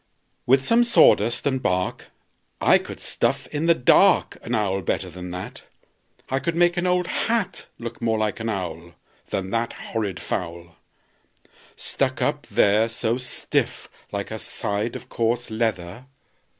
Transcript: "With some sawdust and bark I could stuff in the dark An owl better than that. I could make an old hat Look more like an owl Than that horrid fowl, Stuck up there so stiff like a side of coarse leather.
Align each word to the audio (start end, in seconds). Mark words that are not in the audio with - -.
"With 0.47 0.65
some 0.65 0.83
sawdust 0.83 1.45
and 1.45 1.61
bark 1.61 2.07
I 2.59 2.79
could 2.79 2.99
stuff 2.99 3.45
in 3.51 3.67
the 3.67 3.75
dark 3.75 4.35
An 4.41 4.55
owl 4.55 4.81
better 4.81 5.11
than 5.11 5.29
that. 5.29 5.61
I 6.27 6.39
could 6.39 6.55
make 6.55 6.75
an 6.75 6.87
old 6.87 7.05
hat 7.05 7.67
Look 7.77 8.01
more 8.01 8.17
like 8.17 8.39
an 8.39 8.49
owl 8.49 8.95
Than 9.27 9.51
that 9.51 9.73
horrid 9.73 10.19
fowl, 10.19 10.75
Stuck 11.75 12.19
up 12.19 12.47
there 12.47 12.89
so 12.89 13.19
stiff 13.19 13.89
like 14.11 14.31
a 14.31 14.39
side 14.39 14.95
of 14.95 15.07
coarse 15.07 15.51
leather. 15.51 16.07